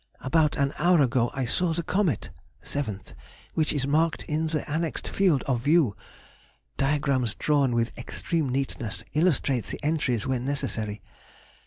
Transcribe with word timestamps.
About 0.21 0.57
an 0.57 0.73
hour 0.79 0.99
ago 0.99 1.29
I 1.35 1.45
saw 1.45 1.73
the 1.73 1.83
comet 1.83 2.31
[seventh] 2.63 3.13
which 3.53 3.71
is 3.71 3.85
marked 3.85 4.23
in 4.23 4.47
the 4.47 4.67
annexed 4.67 5.07
field 5.07 5.43
of 5.43 5.61
view 5.61 5.95
[diagrams 6.75 7.35
drawn 7.35 7.75
with 7.75 7.95
extreme 7.95 8.49
neatness 8.49 9.03
illustrate 9.13 9.65
the 9.65 9.79
entries 9.85 10.25
when 10.25 10.43
necessary]. 10.43 11.03